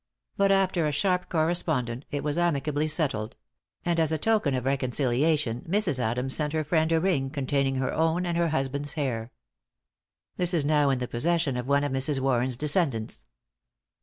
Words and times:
But 0.35 0.51
after 0.51 0.87
a 0.87 0.91
sharp 0.91 1.29
correspondent, 1.29 2.05
it 2.09 2.23
was 2.23 2.35
amicably 2.35 2.87
settled; 2.87 3.35
and 3.85 3.99
as 3.99 4.11
a 4.11 4.17
token 4.17 4.55
of 4.55 4.65
reconciliation, 4.65 5.61
Mrs. 5.69 5.99
Adams 5.99 6.35
sent 6.35 6.53
her 6.53 6.63
friend 6.63 6.91
a 6.91 6.99
ring 6.99 7.29
containing 7.29 7.75
her 7.75 7.93
own 7.93 8.25
and 8.25 8.35
her 8.35 8.47
husband's 8.49 8.93
hair. 8.93 9.31
This 10.37 10.55
is 10.55 10.65
now 10.65 10.89
in 10.89 10.97
the 10.97 11.07
possession 11.07 11.55
of 11.55 11.67
one 11.67 11.83
of 11.83 11.91
Mrs. 11.91 12.19
Warren's 12.19 12.57
descendants. 12.57 13.27